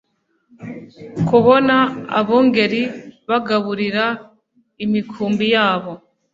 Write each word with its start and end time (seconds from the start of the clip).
kubona 1.27 1.75
abungeri 2.19 2.83
bagaburira 3.29 4.05
imikumbi 4.85 5.45
yabo 5.55 5.91